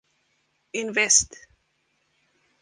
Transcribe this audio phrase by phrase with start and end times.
[0.81, 1.37] Invest.